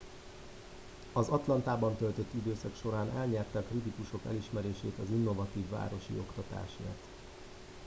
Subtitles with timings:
[1.13, 7.03] az atlantában töltött időszak során elnyerte a kritikusok elismerését az innovatív városi oktatásért